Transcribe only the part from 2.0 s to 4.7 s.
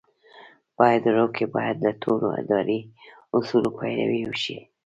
ټولو اداري اصولو پیروي وشي.